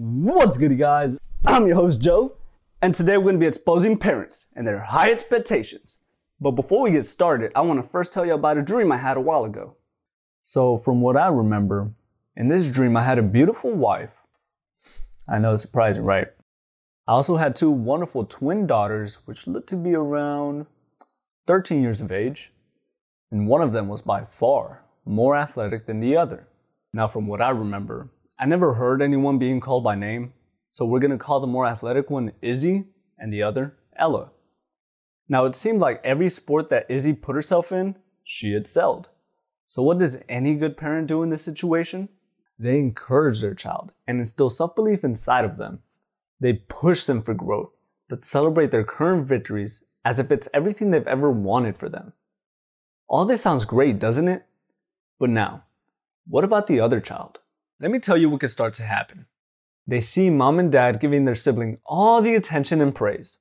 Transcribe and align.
What's 0.00 0.56
good, 0.56 0.78
guys? 0.78 1.18
I'm 1.44 1.66
your 1.66 1.74
host, 1.74 2.00
Joe, 2.00 2.36
and 2.80 2.94
today 2.94 3.16
we're 3.16 3.24
going 3.24 3.34
to 3.34 3.40
be 3.40 3.48
exposing 3.48 3.96
parents 3.96 4.46
and 4.54 4.64
their 4.64 4.78
high 4.78 5.10
expectations. 5.10 5.98
But 6.40 6.52
before 6.52 6.84
we 6.84 6.92
get 6.92 7.04
started, 7.04 7.50
I 7.56 7.62
want 7.62 7.82
to 7.82 7.88
first 7.88 8.12
tell 8.12 8.24
you 8.24 8.34
about 8.34 8.58
a 8.58 8.62
dream 8.62 8.92
I 8.92 8.98
had 8.98 9.16
a 9.16 9.20
while 9.20 9.44
ago. 9.44 9.74
So, 10.44 10.78
from 10.78 11.00
what 11.00 11.16
I 11.16 11.26
remember, 11.26 11.90
in 12.36 12.46
this 12.46 12.68
dream, 12.68 12.96
I 12.96 13.02
had 13.02 13.18
a 13.18 13.24
beautiful 13.24 13.72
wife. 13.72 14.12
I 15.28 15.38
know 15.38 15.54
it's 15.54 15.62
surprising, 15.62 16.04
right? 16.04 16.28
I 17.08 17.12
also 17.14 17.36
had 17.36 17.56
two 17.56 17.72
wonderful 17.72 18.24
twin 18.24 18.68
daughters, 18.68 19.16
which 19.24 19.48
looked 19.48 19.68
to 19.70 19.76
be 19.76 19.96
around 19.96 20.66
13 21.48 21.82
years 21.82 22.00
of 22.00 22.12
age, 22.12 22.52
and 23.32 23.48
one 23.48 23.62
of 23.62 23.72
them 23.72 23.88
was 23.88 24.02
by 24.02 24.26
far 24.26 24.84
more 25.04 25.34
athletic 25.34 25.86
than 25.86 25.98
the 25.98 26.16
other. 26.16 26.46
Now, 26.94 27.08
from 27.08 27.26
what 27.26 27.42
I 27.42 27.50
remember, 27.50 28.10
I 28.40 28.46
never 28.46 28.74
heard 28.74 29.02
anyone 29.02 29.38
being 29.38 29.58
called 29.58 29.82
by 29.82 29.96
name, 29.96 30.32
so 30.70 30.84
we're 30.84 31.00
gonna 31.00 31.18
call 31.18 31.40
the 31.40 31.48
more 31.48 31.66
athletic 31.66 32.08
one 32.08 32.32
Izzy 32.40 32.84
and 33.18 33.32
the 33.32 33.42
other 33.42 33.76
Ella. 33.96 34.30
Now, 35.28 35.44
it 35.44 35.56
seemed 35.56 35.80
like 35.80 36.00
every 36.04 36.28
sport 36.28 36.68
that 36.68 36.86
Izzy 36.88 37.14
put 37.14 37.34
herself 37.34 37.72
in, 37.72 37.96
she 38.22 38.54
excelled. 38.54 39.08
So, 39.66 39.82
what 39.82 39.98
does 39.98 40.22
any 40.28 40.54
good 40.54 40.76
parent 40.76 41.08
do 41.08 41.24
in 41.24 41.30
this 41.30 41.44
situation? 41.44 42.08
They 42.60 42.78
encourage 42.78 43.40
their 43.40 43.54
child 43.54 43.90
and 44.06 44.20
instill 44.20 44.50
self 44.50 44.76
belief 44.76 45.02
inside 45.02 45.44
of 45.44 45.56
them. 45.56 45.80
They 46.38 46.52
push 46.52 47.06
them 47.06 47.22
for 47.22 47.34
growth, 47.34 47.72
but 48.08 48.22
celebrate 48.22 48.70
their 48.70 48.84
current 48.84 49.26
victories 49.26 49.82
as 50.04 50.20
if 50.20 50.30
it's 50.30 50.48
everything 50.54 50.92
they've 50.92 51.06
ever 51.08 51.30
wanted 51.30 51.76
for 51.76 51.88
them. 51.88 52.12
All 53.08 53.24
this 53.24 53.42
sounds 53.42 53.64
great, 53.64 53.98
doesn't 53.98 54.28
it? 54.28 54.44
But 55.18 55.30
now, 55.30 55.64
what 56.28 56.44
about 56.44 56.68
the 56.68 56.78
other 56.78 57.00
child? 57.00 57.40
Let 57.80 57.92
me 57.92 58.00
tell 58.00 58.16
you 58.16 58.28
what 58.28 58.40
could 58.40 58.50
start 58.50 58.74
to 58.74 58.82
happen. 58.82 59.26
They 59.86 60.00
see 60.00 60.30
mom 60.30 60.58
and 60.58 60.70
dad 60.70 60.98
giving 61.00 61.24
their 61.24 61.36
sibling 61.36 61.78
all 61.86 62.20
the 62.20 62.34
attention 62.34 62.80
and 62.80 62.92
praise. 62.92 63.38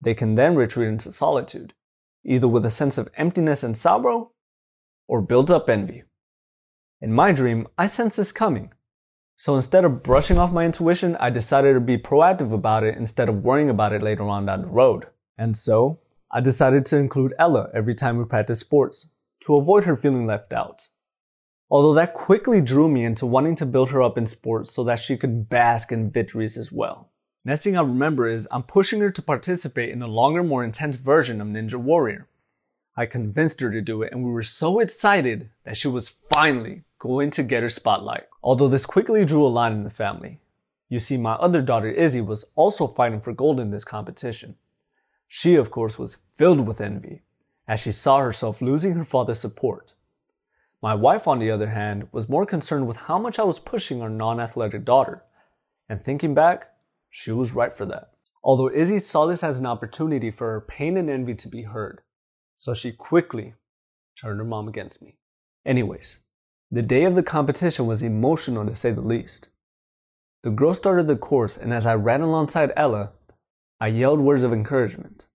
They 0.00 0.14
can 0.14 0.36
then 0.36 0.56
retreat 0.56 0.88
into 0.88 1.12
solitude, 1.12 1.74
either 2.24 2.48
with 2.48 2.64
a 2.64 2.70
sense 2.70 2.96
of 2.96 3.10
emptiness 3.16 3.62
and 3.62 3.76
sorrow, 3.76 4.32
or 5.06 5.20
build 5.20 5.50
up 5.50 5.68
envy. 5.68 6.04
In 7.02 7.12
my 7.12 7.30
dream, 7.30 7.68
I 7.76 7.86
sensed 7.86 8.16
this 8.16 8.32
coming. 8.32 8.72
So 9.36 9.54
instead 9.54 9.84
of 9.84 10.02
brushing 10.02 10.38
off 10.38 10.50
my 10.50 10.64
intuition, 10.64 11.14
I 11.16 11.30
decided 11.30 11.74
to 11.74 11.80
be 11.80 11.98
proactive 11.98 12.52
about 12.52 12.84
it 12.84 12.96
instead 12.96 13.28
of 13.28 13.44
worrying 13.44 13.70
about 13.70 13.92
it 13.92 14.02
later 14.02 14.24
on 14.24 14.46
down 14.46 14.62
the 14.62 14.68
road. 14.68 15.08
And 15.36 15.56
so, 15.56 16.00
I 16.32 16.40
decided 16.40 16.86
to 16.86 16.96
include 16.96 17.34
Ella 17.38 17.68
every 17.74 17.94
time 17.94 18.16
we 18.16 18.24
practice 18.24 18.60
sports, 18.60 19.12
to 19.42 19.56
avoid 19.56 19.84
her 19.84 19.96
feeling 19.96 20.26
left 20.26 20.52
out. 20.52 20.88
Although 21.70 21.94
that 21.94 22.14
quickly 22.14 22.62
drew 22.62 22.88
me 22.88 23.04
into 23.04 23.26
wanting 23.26 23.54
to 23.56 23.66
build 23.66 23.90
her 23.90 24.02
up 24.02 24.16
in 24.16 24.26
sports 24.26 24.72
so 24.72 24.82
that 24.84 24.98
she 24.98 25.16
could 25.16 25.48
bask 25.48 25.92
in 25.92 26.10
victories 26.10 26.56
as 26.56 26.72
well. 26.72 27.10
Next 27.44 27.62
thing 27.62 27.76
I 27.76 27.82
remember 27.82 28.26
is 28.26 28.48
I'm 28.50 28.62
pushing 28.62 29.00
her 29.00 29.10
to 29.10 29.22
participate 29.22 29.90
in 29.90 30.02
a 30.02 30.06
longer, 30.06 30.42
more 30.42 30.64
intense 30.64 30.96
version 30.96 31.40
of 31.40 31.48
Ninja 31.48 31.76
Warrior. 31.76 32.26
I 32.96 33.06
convinced 33.06 33.60
her 33.60 33.70
to 33.70 33.80
do 33.80 34.02
it 34.02 34.12
and 34.12 34.24
we 34.24 34.30
were 34.30 34.42
so 34.42 34.80
excited 34.80 35.50
that 35.64 35.76
she 35.76 35.88
was 35.88 36.08
finally 36.08 36.84
going 36.98 37.30
to 37.32 37.42
get 37.42 37.62
her 37.62 37.68
spotlight. 37.68 38.24
Although 38.42 38.68
this 38.68 38.86
quickly 38.86 39.24
drew 39.24 39.46
a 39.46 39.48
line 39.48 39.72
in 39.72 39.84
the 39.84 39.90
family. 39.90 40.40
You 40.88 40.98
see, 40.98 41.18
my 41.18 41.34
other 41.34 41.60
daughter 41.60 41.90
Izzy 41.90 42.22
was 42.22 42.50
also 42.54 42.86
fighting 42.86 43.20
for 43.20 43.32
gold 43.34 43.60
in 43.60 43.70
this 43.70 43.84
competition. 43.84 44.56
She, 45.26 45.54
of 45.54 45.70
course, 45.70 45.98
was 45.98 46.16
filled 46.34 46.66
with 46.66 46.80
envy 46.80 47.20
as 47.68 47.80
she 47.80 47.92
saw 47.92 48.18
herself 48.18 48.62
losing 48.62 48.94
her 48.94 49.04
father's 49.04 49.40
support. 49.40 49.94
My 50.80 50.94
wife, 50.94 51.26
on 51.26 51.40
the 51.40 51.50
other 51.50 51.70
hand, 51.70 52.08
was 52.12 52.28
more 52.28 52.46
concerned 52.46 52.86
with 52.86 52.96
how 52.96 53.18
much 53.18 53.38
I 53.38 53.44
was 53.44 53.58
pushing 53.58 54.00
our 54.00 54.08
non 54.08 54.38
athletic 54.38 54.84
daughter. 54.84 55.24
And 55.88 56.04
thinking 56.04 56.34
back, 56.34 56.68
she 57.10 57.32
was 57.32 57.52
right 57.52 57.72
for 57.72 57.84
that. 57.86 58.12
Although 58.44 58.70
Izzy 58.70 59.00
saw 59.00 59.26
this 59.26 59.42
as 59.42 59.58
an 59.58 59.66
opportunity 59.66 60.30
for 60.30 60.52
her 60.52 60.60
pain 60.60 60.96
and 60.96 61.10
envy 61.10 61.34
to 61.34 61.48
be 61.48 61.62
heard, 61.62 62.02
so 62.54 62.74
she 62.74 62.92
quickly 62.92 63.54
turned 64.20 64.38
her 64.38 64.44
mom 64.44 64.68
against 64.68 65.02
me. 65.02 65.18
Anyways, 65.66 66.20
the 66.70 66.82
day 66.82 67.04
of 67.04 67.14
the 67.14 67.22
competition 67.22 67.86
was 67.86 68.02
emotional 68.02 68.64
to 68.66 68.76
say 68.76 68.92
the 68.92 69.00
least. 69.00 69.48
The 70.44 70.50
girl 70.50 70.74
started 70.74 71.08
the 71.08 71.16
course, 71.16 71.56
and 71.56 71.74
as 71.74 71.86
I 71.86 71.94
ran 71.94 72.20
alongside 72.20 72.72
Ella, 72.76 73.10
I 73.80 73.88
yelled 73.88 74.20
words 74.20 74.44
of 74.44 74.52
encouragement. 74.52 75.28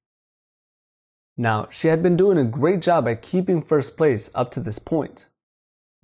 Now, 1.35 1.67
she 1.69 1.89
had 1.89 2.01
been 2.01 2.15
doing 2.15 2.37
a 2.37 2.45
great 2.45 2.81
job 2.81 3.07
at 3.07 3.21
keeping 3.21 3.61
first 3.61 3.97
place 3.97 4.29
up 4.33 4.51
to 4.51 4.59
this 4.59 4.79
point. 4.79 5.29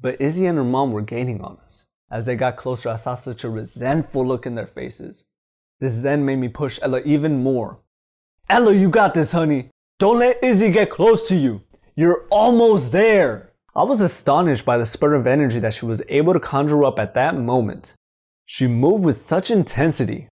But 0.01 0.21
Izzy 0.21 0.45
and 0.45 0.57
her 0.57 0.63
mom 0.63 0.91
were 0.91 1.01
gaining 1.01 1.41
on 1.41 1.57
us. 1.63 1.87
As 2.09 2.25
they 2.25 2.35
got 2.35 2.55
closer, 2.55 2.89
I 2.89 2.95
saw 2.95 3.15
such 3.15 3.43
a 3.43 3.49
resentful 3.49 4.25
look 4.25 4.45
in 4.45 4.55
their 4.55 4.67
faces. 4.67 5.25
This 5.79 5.97
then 5.97 6.25
made 6.25 6.37
me 6.37 6.47
push 6.47 6.79
Ella 6.81 7.01
even 7.05 7.43
more. 7.43 7.79
Ella, 8.49 8.73
you 8.73 8.89
got 8.89 9.13
this, 9.13 9.31
honey. 9.31 9.69
Don't 9.99 10.19
let 10.19 10.43
Izzy 10.43 10.71
get 10.71 10.89
close 10.89 11.27
to 11.27 11.35
you. 11.35 11.61
You're 11.95 12.25
almost 12.31 12.91
there. 12.91 13.51
I 13.75 13.83
was 13.83 14.01
astonished 14.01 14.65
by 14.65 14.77
the 14.77 14.85
spurt 14.85 15.13
of 15.13 15.27
energy 15.27 15.59
that 15.59 15.73
she 15.73 15.85
was 15.85 16.01
able 16.09 16.33
to 16.33 16.39
conjure 16.39 16.83
up 16.83 16.97
at 16.97 17.13
that 17.13 17.37
moment. 17.37 17.93
She 18.45 18.65
moved 18.65 19.03
with 19.03 19.17
such 19.17 19.51
intensity, 19.51 20.27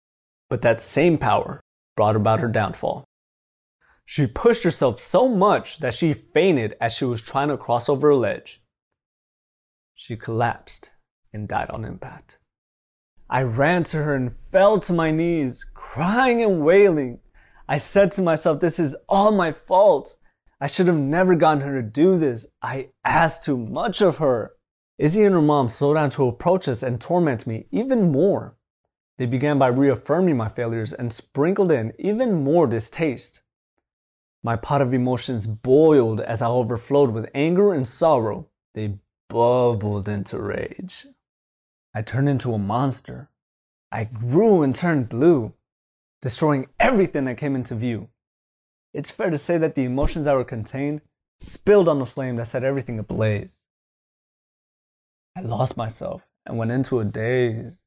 but 0.49 0.61
that 0.63 0.79
same 0.79 1.17
power 1.17 1.59
brought 1.95 2.15
about 2.15 2.39
her 2.39 2.47
downfall. 2.47 3.03
She 4.05 4.25
pushed 4.25 4.63
herself 4.63 4.99
so 4.99 5.27
much 5.27 5.79
that 5.79 5.93
she 5.93 6.13
fainted 6.13 6.75
as 6.79 6.93
she 6.93 7.05
was 7.05 7.21
trying 7.21 7.49
to 7.49 7.57
cross 7.57 7.89
over 7.89 8.09
a 8.09 8.17
ledge. 8.17 8.61
She 9.99 10.15
collapsed 10.15 10.91
and 11.33 11.47
died 11.47 11.71
on 11.71 11.83
impact. 11.83 12.37
I 13.29 13.41
ran 13.41 13.83
to 13.85 13.97
her 13.97 14.13
and 14.13 14.37
fell 14.37 14.79
to 14.81 14.93
my 14.93 15.09
knees, 15.09 15.65
crying 15.73 16.41
and 16.43 16.63
wailing. 16.63 17.19
I 17.67 17.79
said 17.79 18.11
to 18.11 18.21
myself, 18.21 18.59
This 18.59 18.77
is 18.77 18.95
all 19.09 19.31
my 19.31 19.51
fault. 19.51 20.15
I 20.61 20.67
should 20.67 20.85
have 20.85 20.99
never 20.99 21.33
gotten 21.33 21.61
her 21.61 21.81
to 21.81 21.87
do 21.87 22.17
this. 22.17 22.47
I 22.61 22.89
asked 23.03 23.43
too 23.43 23.57
much 23.57 24.01
of 24.01 24.17
her. 24.17 24.51
Izzy 24.99 25.23
and 25.23 25.33
her 25.33 25.41
mom 25.41 25.67
slowed 25.67 25.95
down 25.95 26.11
to 26.11 26.27
approach 26.27 26.67
us 26.67 26.83
and 26.83 27.01
torment 27.01 27.47
me 27.47 27.65
even 27.71 28.11
more. 28.11 28.55
They 29.17 29.25
began 29.25 29.57
by 29.57 29.67
reaffirming 29.67 30.37
my 30.37 30.47
failures 30.47 30.93
and 30.93 31.11
sprinkled 31.11 31.71
in 31.71 31.93
even 31.97 32.43
more 32.43 32.67
distaste. 32.67 33.41
My 34.43 34.55
pot 34.55 34.83
of 34.83 34.93
emotions 34.93 35.47
boiled 35.47 36.21
as 36.21 36.43
I 36.43 36.47
overflowed 36.47 37.09
with 37.09 37.31
anger 37.33 37.73
and 37.73 37.87
sorrow. 37.87 38.47
They 38.75 38.99
bubbled 39.29 40.07
into 40.07 40.39
rage. 40.39 41.07
I 41.93 42.01
turned 42.01 42.29
into 42.29 42.53
a 42.53 42.57
monster. 42.57 43.29
I 43.91 44.03
grew 44.03 44.63
and 44.63 44.75
turned 44.75 45.09
blue, 45.09 45.53
destroying 46.21 46.67
everything 46.79 47.25
that 47.25 47.37
came 47.37 47.55
into 47.55 47.75
view. 47.75 48.09
It's 48.93 49.11
fair 49.11 49.29
to 49.29 49.37
say 49.37 49.57
that 49.57 49.75
the 49.75 49.85
emotions 49.85 50.25
that 50.25 50.35
were 50.35 50.43
contained 50.43 51.01
spilled 51.39 51.87
on 51.87 51.99
the 51.99 52.05
flame 52.05 52.35
that 52.37 52.47
set 52.47 52.63
everything 52.63 52.99
ablaze. 52.99 53.61
I 55.35 55.41
lost 55.41 55.77
myself 55.77 56.27
and 56.45 56.57
went 56.57 56.71
into 56.71 56.99
a 56.99 57.05
daze. 57.05 57.77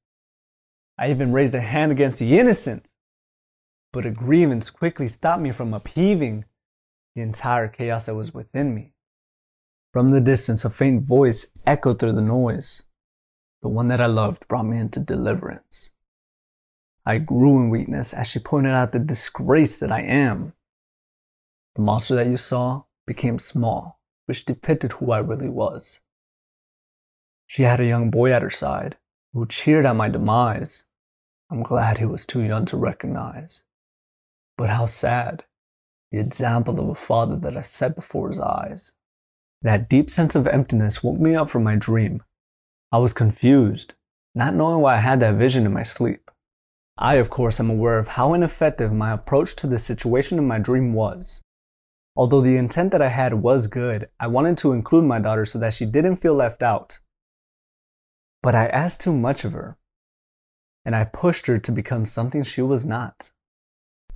I 0.97 1.11
even 1.11 1.33
raised 1.33 1.55
a 1.55 1.61
hand 1.61 1.91
against 1.91 2.19
the 2.19 2.39
innocent, 2.39 2.93
but 3.93 4.07
a 4.07 4.11
grievance 4.11 4.71
quickly 4.71 5.09
stopped 5.09 5.43
me 5.43 5.51
from 5.51 5.75
upheaving 5.75 6.45
the 7.15 7.23
entire 7.23 7.69
chaos 7.69 8.07
that 8.07 8.15
was 8.15 8.33
within 8.33 8.75
me. 8.75 8.93
From 9.93 10.11
the 10.11 10.21
distance, 10.21 10.65
a 10.65 10.71
faint 10.71 11.03
voice 11.03 11.51
echoed 11.67 11.99
through 11.99 12.13
the 12.13 12.21
noise. 12.21 12.85
The 13.63 13.69
one 13.69 13.89
that 13.89 14.01
I 14.01 14.07
loved 14.07 14.47
brought 14.47 14.67
me 14.67 14.79
into 14.79 15.01
deliverance. 15.01 15.91
I 17.05 17.19
grew 17.19 17.61
in 17.61 17.71
weakness 17.71 18.15
as 18.15 18.29
she 18.29 18.39
pointed 18.39 18.73
out 18.73 18.93
the 18.93 19.01
disgrace 19.01 19.81
that 19.81 19.91
I 19.91 20.03
am. 20.03 20.53
The 21.75 21.83
monster 21.83 22.15
that 22.15 22.29
you 22.29 22.37
saw 22.37 22.85
became 23.05 23.39
small, 23.41 24.01
which 24.27 24.45
depicted 24.45 24.93
who 24.93 25.11
I 25.11 25.19
really 25.19 25.49
was. 25.49 26.01
She 27.47 27.65
had 27.65 27.81
a 27.81 27.87
young 27.87 28.11
boy 28.11 28.33
at 28.33 28.43
her 28.43 28.51
side 28.51 28.97
who 29.33 29.45
cheered 29.47 29.87
at 29.87 29.97
my 29.97 30.09
demise. 30.09 30.85
I'm 31.51 31.65
glad 31.65 31.99
he 31.99 32.07
was 32.07 32.25
too 32.25 32.43
young 32.45 32.65
to 32.67 32.77
recognize. 32.77 33.65
But 34.57 34.69
how 34.69 34.87
sad, 34.87 35.45
the 36.13 36.21
example 36.21 36.79
of 36.79 36.89
a 36.89 36.95
father 36.95 37.35
that 37.37 37.57
I 37.57 37.63
set 37.63 37.97
before 37.97 38.29
his 38.29 38.41
eyes. 38.41 38.93
That 39.63 39.89
deep 39.89 40.09
sense 40.09 40.35
of 40.35 40.47
emptiness 40.47 41.03
woke 41.03 41.21
me 41.21 41.35
up 41.35 41.51
from 41.51 41.65
my 41.65 41.77
dream. 41.77 42.23
I 42.91 42.99
was 42.99 43.13
confused, 43.13 43.95
not 44.35 44.55
knowing 44.55 44.81
why 44.81 44.97
I 44.97 45.01
had 45.01 45.21
that 45.21 45.35
vision 45.35 45.67
in 45.67 45.73
my 45.73 45.83
sleep. 45.83 46.31
I, 46.97 47.15
of 47.15 47.31
course, 47.31 47.61
am 47.61 47.71
aware 47.71 47.99
of 47.99 48.09
how 48.09 48.35
ineffective 48.35 48.93
my 48.93 49.13
approach 49.13 49.57
to 49.57 49.67
the 49.67 49.79
situation 49.79 50.39
in 50.39 50.47
my 50.47 50.59
dream 50.59 50.95
was. 50.95 51.43
Although 52.17 52.41
the 52.41 52.57
intent 52.57 52.91
that 52.93 53.03
I 53.03 53.09
had 53.09 53.35
was 53.35 53.67
good, 53.67 54.09
I 54.19 54.27
wanted 54.27 54.59
to 54.59 54.73
include 54.73 55.05
my 55.05 55.19
daughter 55.19 55.45
so 55.45 55.59
that 55.59 55.75
she 55.75 55.87
didn't 55.87 56.17
feel 56.17 56.35
left 56.35 56.63
out. 56.63 57.01
But 58.43 58.55
I 58.55 58.67
asked 58.67 59.03
too 59.03 59.17
much 59.17 59.45
of 59.45 59.53
her, 59.53 59.77
and 60.85 60.97
I 60.97 61.05
pushed 61.05 61.47
her 61.47 61.59
to 61.59 61.73
become 61.73 62.07
something 62.07 62.43
she 62.43 62.63
was 62.63 62.87
not. 62.87 63.33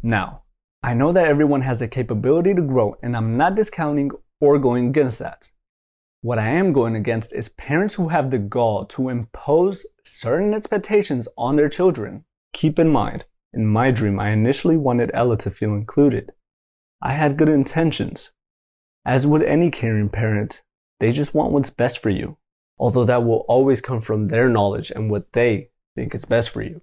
Now, 0.03 0.43
I 0.83 0.93
know 0.95 1.13
that 1.13 1.27
everyone 1.27 1.63
has 1.63 1.81
the 1.81 1.89
capability 1.89 2.55
to 2.55 2.63
grow, 2.63 2.97
and 3.03 3.17
I'm 3.17 3.37
not 3.37 3.55
discounting 3.55 4.11
or 4.45 4.59
going 4.59 4.89
against 4.89 5.19
that. 5.21 5.51
What 6.21 6.39
I 6.39 6.49
am 6.49 6.73
going 6.73 6.97
against 6.97 7.35
is 7.35 7.49
parents 7.51 7.95
who 7.95 8.09
have 8.09 8.31
the 8.31 8.39
gall 8.39 8.85
to 8.87 9.09
impose 9.09 9.87
certain 10.05 10.55
expectations 10.55 11.29
on 11.37 11.57
their 11.57 11.69
children. 11.69 12.25
Keep 12.53 12.79
in 12.79 12.89
mind, 12.89 13.25
in 13.53 13.67
my 13.67 13.91
dream, 13.91 14.19
I 14.19 14.31
initially 14.31 14.77
wanted 14.77 15.11
Ella 15.15 15.37
to 15.39 15.51
feel 15.51 15.75
included. 15.75 16.33
I 17.03 17.13
had 17.13 17.37
good 17.37 17.49
intentions. 17.49 18.33
As 19.05 19.27
would 19.27 19.43
any 19.43 19.71
caring 19.71 20.09
parent, 20.09 20.63
they 20.99 21.13
just 21.13 21.35
want 21.35 21.53
what's 21.53 21.71
best 21.71 22.03
for 22.03 22.11
you, 22.11 22.39
although 22.79 23.05
that 23.05 23.25
will 23.25 23.45
always 23.49 23.81
come 23.81 24.01
from 24.01 24.29
their 24.29 24.49
knowledge 24.49 24.91
and 24.91 25.11
what 25.11 25.33
they 25.35 25.71
think 25.95 26.15
is 26.15 26.25
best 26.25 26.51
for 26.51 26.63
you. 26.63 26.81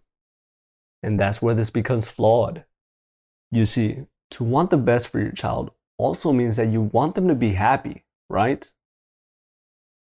And 1.01 1.19
that's 1.19 1.41
where 1.41 1.55
this 1.55 1.71
becomes 1.71 2.07
flawed. 2.07 2.63
You 3.49 3.65
see, 3.65 4.05
to 4.31 4.43
want 4.43 4.69
the 4.69 4.77
best 4.77 5.09
for 5.09 5.19
your 5.19 5.31
child 5.31 5.71
also 6.01 6.33
means 6.33 6.57
that 6.57 6.69
you 6.69 6.81
want 6.81 7.13
them 7.13 7.27
to 7.27 7.35
be 7.35 7.53
happy, 7.53 8.03
right? 8.27 8.73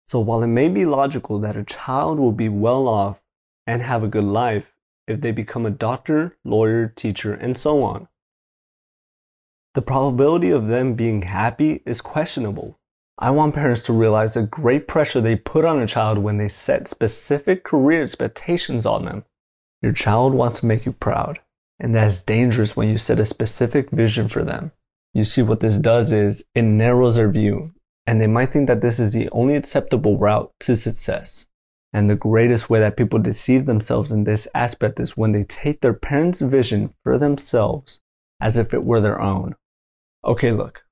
So 0.05 0.19
while 0.19 0.43
it 0.43 0.47
may 0.47 0.69
be 0.69 0.85
logical 0.85 1.39
that 1.39 1.57
a 1.57 1.63
child 1.63 2.19
will 2.19 2.31
be 2.31 2.49
well 2.49 2.87
off 2.87 3.19
and 3.65 3.81
have 3.81 4.03
a 4.03 4.07
good 4.07 4.23
life 4.23 4.73
if 5.07 5.21
they 5.21 5.31
become 5.31 5.65
a 5.65 5.71
doctor, 5.71 6.37
lawyer, 6.45 6.87
teacher, 6.95 7.33
and 7.33 7.57
so 7.57 7.81
on, 7.81 8.07
the 9.73 9.81
probability 9.81 10.51
of 10.51 10.67
them 10.67 10.93
being 10.93 11.23
happy 11.23 11.81
is 11.85 11.99
questionable. 12.01 12.79
I 13.17 13.31
want 13.31 13.55
parents 13.55 13.81
to 13.83 13.93
realize 13.93 14.35
the 14.35 14.43
great 14.43 14.87
pressure 14.87 15.19
they 15.19 15.35
put 15.35 15.65
on 15.65 15.81
a 15.81 15.87
child 15.87 16.19
when 16.19 16.37
they 16.37 16.47
set 16.47 16.87
specific 16.87 17.63
career 17.63 18.03
expectations 18.03 18.85
on 18.85 19.05
them. 19.05 19.25
Your 19.81 19.93
child 19.93 20.35
wants 20.35 20.59
to 20.59 20.67
make 20.67 20.85
you 20.85 20.91
proud, 20.91 21.39
and 21.79 21.95
that 21.95 22.05
is 22.05 22.21
dangerous 22.21 22.77
when 22.77 22.87
you 22.87 22.97
set 22.97 23.19
a 23.19 23.25
specific 23.25 23.89
vision 23.89 24.29
for 24.29 24.43
them. 24.43 24.71
You 25.17 25.23
see, 25.23 25.41
what 25.41 25.61
this 25.61 25.79
does 25.79 26.13
is 26.13 26.45
it 26.53 26.61
narrows 26.61 27.15
their 27.15 27.31
view 27.31 27.73
and 28.05 28.21
they 28.21 28.27
might 28.27 28.53
think 28.53 28.67
that 28.67 28.81
this 28.81 28.99
is 28.99 29.13
the 29.13 29.27
only 29.31 29.55
acceptable 29.55 30.15
route 30.15 30.53
to 30.59 30.75
success. 30.75 31.47
And 31.91 32.07
the 32.07 32.15
greatest 32.15 32.69
way 32.69 32.81
that 32.81 32.97
people 32.97 33.17
deceive 33.17 33.65
themselves 33.65 34.11
in 34.11 34.25
this 34.25 34.47
aspect 34.53 34.99
is 34.99 35.17
when 35.17 35.31
they 35.31 35.41
take 35.41 35.81
their 35.81 35.95
parents' 35.95 36.39
vision 36.39 36.93
for 37.03 37.17
themselves 37.17 37.99
as 38.39 38.59
if 38.59 38.75
it 38.75 38.83
were 38.83 39.01
their 39.01 39.19
own. 39.19 39.55
Okay, 40.23 40.51
look, 40.51 40.83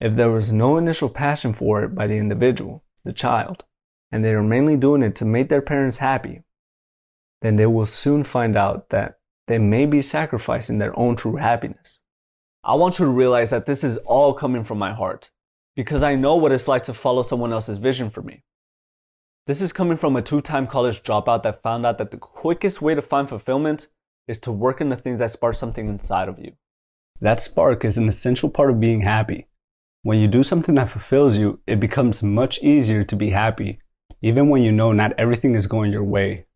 if 0.00 0.16
there 0.16 0.30
was 0.30 0.50
no 0.50 0.78
initial 0.78 1.10
passion 1.10 1.52
for 1.52 1.84
it 1.84 1.94
by 1.94 2.06
the 2.06 2.16
individual, 2.16 2.82
the 3.04 3.12
child, 3.12 3.64
and 4.10 4.24
they 4.24 4.30
are 4.30 4.42
mainly 4.42 4.78
doing 4.78 5.02
it 5.02 5.14
to 5.16 5.26
make 5.26 5.50
their 5.50 5.60
parents 5.60 5.98
happy, 5.98 6.42
then 7.42 7.56
they 7.56 7.66
will 7.66 7.84
soon 7.84 8.24
find 8.24 8.56
out 8.56 8.88
that 8.88 9.18
they 9.46 9.58
may 9.58 9.84
be 9.84 10.00
sacrificing 10.00 10.78
their 10.78 10.98
own 10.98 11.16
true 11.16 11.36
happiness. 11.36 12.00
I 12.66 12.76
want 12.76 12.98
you 12.98 13.04
to 13.04 13.10
realize 13.10 13.50
that 13.50 13.66
this 13.66 13.84
is 13.84 13.98
all 13.98 14.32
coming 14.32 14.64
from 14.64 14.78
my 14.78 14.94
heart 14.94 15.30
because 15.76 16.02
I 16.02 16.14
know 16.14 16.36
what 16.36 16.50
it's 16.50 16.66
like 16.66 16.84
to 16.84 16.94
follow 16.94 17.22
someone 17.22 17.52
else's 17.52 17.76
vision 17.76 18.08
for 18.08 18.22
me. 18.22 18.42
This 19.46 19.60
is 19.60 19.70
coming 19.70 19.98
from 19.98 20.16
a 20.16 20.22
two 20.22 20.40
time 20.40 20.66
college 20.66 21.02
dropout 21.02 21.42
that 21.42 21.62
found 21.62 21.84
out 21.84 21.98
that 21.98 22.10
the 22.10 22.16
quickest 22.16 22.80
way 22.80 22.94
to 22.94 23.02
find 23.02 23.28
fulfillment 23.28 23.88
is 24.26 24.40
to 24.40 24.52
work 24.52 24.80
in 24.80 24.88
the 24.88 24.96
things 24.96 25.20
that 25.20 25.30
spark 25.30 25.56
something 25.56 25.88
inside 25.88 26.26
of 26.26 26.38
you. 26.38 26.52
That 27.20 27.38
spark 27.38 27.84
is 27.84 27.98
an 27.98 28.08
essential 28.08 28.48
part 28.48 28.70
of 28.70 28.80
being 28.80 29.02
happy. 29.02 29.46
When 30.02 30.18
you 30.18 30.26
do 30.26 30.42
something 30.42 30.74
that 30.76 30.88
fulfills 30.88 31.36
you, 31.36 31.60
it 31.66 31.80
becomes 31.80 32.22
much 32.22 32.62
easier 32.62 33.04
to 33.04 33.16
be 33.16 33.30
happy, 33.30 33.78
even 34.22 34.48
when 34.48 34.62
you 34.62 34.72
know 34.72 34.92
not 34.92 35.12
everything 35.18 35.54
is 35.54 35.66
going 35.66 35.92
your 35.92 36.04
way. 36.04 36.46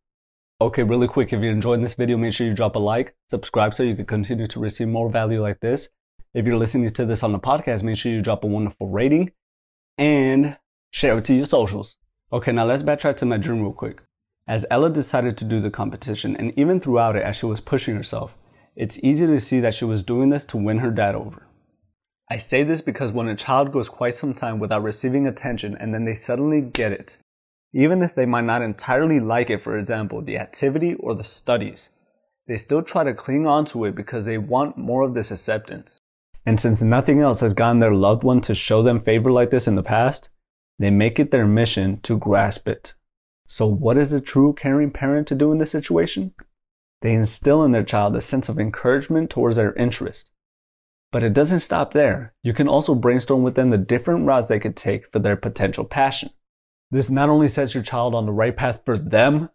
Okay, 0.61 0.82
really 0.82 1.06
quick, 1.06 1.34
if 1.34 1.40
you're 1.40 1.52
enjoying 1.52 1.82
this 1.82 1.94
video, 1.94 2.16
make 2.16 2.32
sure 2.32 2.46
you 2.46 2.54
drop 2.54 2.76
a 2.76 2.78
like, 2.78 3.14
subscribe 3.28 3.75
so 3.75 3.82
you 3.82 3.94
can 3.94 4.06
continue 4.06 4.46
to 4.46 4.58
receive 4.58 4.88
more 4.88 5.11
value 5.11 5.40
like 5.40 5.61
this, 5.61 5.90
if 6.38 6.46
you're 6.46 6.56
listening 6.56 6.88
to 6.88 7.05
this 7.05 7.25
on 7.25 7.32
the 7.32 7.38
podcast, 7.40 7.82
make 7.82 7.99
sure 7.99 8.12
you 8.12 8.23
drop 8.23 8.44
a 8.44 8.46
wonderful 8.46 8.87
rating 8.87 9.32
and 9.99 10.56
share 10.93 11.19
it 11.19 11.25
to 11.25 11.35
your 11.35 11.46
socials. 11.46 11.96
Okay, 12.32 12.52
now 12.52 12.64
let's 12.64 12.85
backtrack 12.85 13.17
to 13.17 13.26
my 13.26 13.38
dream 13.38 13.61
real 13.61 13.73
quick. 13.73 14.02
As 14.46 14.64
Ella 14.70 14.88
decided 14.88 15.37
to 15.37 15.44
do 15.44 15.58
the 15.61 15.73
competition, 15.73 16.37
and 16.37 16.56
even 16.56 16.79
throughout 16.79 17.17
it 17.17 17.25
as 17.25 17.35
she 17.35 17.46
was 17.46 17.61
pushing 17.61 17.96
herself, 17.96 18.37
it's 18.76 19.02
easy 19.02 19.26
to 19.26 19.40
see 19.40 19.58
that 19.58 19.75
she 19.75 19.85
was 19.85 20.05
doing 20.05 20.29
this 20.29 20.44
to 20.44 20.56
win 20.56 20.79
her 20.79 20.93
dad 20.93 21.17
over. 21.17 21.49
I 22.31 22.37
say 22.37 22.62
this 22.62 22.82
because 22.82 23.11
when 23.11 23.26
a 23.26 23.35
child 23.35 23.73
goes 23.73 23.88
quite 23.88 24.14
some 24.14 24.32
time 24.32 24.61
without 24.61 24.85
receiving 24.85 25.26
attention 25.26 25.76
and 25.81 25.93
then 25.93 26.05
they 26.05 26.14
suddenly 26.14 26.61
get 26.61 26.93
it, 26.93 27.19
even 27.75 28.00
if 28.00 28.14
they 28.14 28.26
might 28.26 28.44
not 28.44 28.62
entirely 28.62 29.19
like 29.19 29.50
it, 29.50 29.61
for 29.61 29.76
example, 29.76 30.23
the 30.23 30.38
activity 30.38 30.94
or 30.94 31.17
the 31.17 31.25
studies, 31.25 31.90
they 32.46 32.56
still 32.56 32.82
try 32.82 33.02
to 33.02 33.12
cling 33.12 33.44
on 33.44 33.64
to 33.64 33.85
it 33.87 33.96
because 33.96 34.25
they 34.25 34.38
want 34.38 34.79
more 34.79 35.02
of 35.02 35.14
this 35.14 35.32
acceptance. 35.32 36.00
And 36.48 36.58
since 36.58 36.80
nothing 36.80 37.20
else 37.20 37.40
has 37.40 37.52
gotten 37.52 37.78
their 37.78 37.92
loved 37.92 38.24
one 38.24 38.40
to 38.40 38.54
show 38.54 38.82
them 38.82 39.00
favor 39.00 39.30
like 39.30 39.50
this 39.50 39.68
in 39.68 39.74
the 39.74 39.82
past, 39.82 40.30
they 40.78 40.88
make 40.88 41.20
it 41.20 41.30
their 41.30 41.46
mission 41.46 42.00
to 42.00 42.16
grasp 42.16 42.70
it. 42.70 42.94
So, 43.46 43.66
what 43.66 43.98
is 43.98 44.14
a 44.14 44.20
true 44.22 44.54
caring 44.54 44.90
parent 44.90 45.28
to 45.28 45.34
do 45.34 45.52
in 45.52 45.58
this 45.58 45.70
situation? 45.70 46.32
They 47.02 47.12
instill 47.12 47.64
in 47.64 47.72
their 47.72 47.82
child 47.82 48.16
a 48.16 48.22
sense 48.22 48.48
of 48.48 48.58
encouragement 48.58 49.28
towards 49.28 49.56
their 49.56 49.74
interest. 49.74 50.30
But 51.12 51.22
it 51.22 51.34
doesn't 51.34 51.60
stop 51.60 51.92
there. 51.92 52.32
You 52.42 52.54
can 52.54 52.66
also 52.66 52.94
brainstorm 52.94 53.42
with 53.42 53.54
them 53.54 53.68
the 53.68 53.76
different 53.76 54.24
routes 54.24 54.48
they 54.48 54.58
could 54.58 54.74
take 54.74 55.12
for 55.12 55.18
their 55.18 55.36
potential 55.36 55.84
passion. 55.84 56.30
This 56.90 57.10
not 57.10 57.28
only 57.28 57.48
sets 57.48 57.74
your 57.74 57.82
child 57.82 58.14
on 58.14 58.24
the 58.24 58.32
right 58.32 58.56
path 58.56 58.80
for 58.86 58.96
them, 58.96 59.50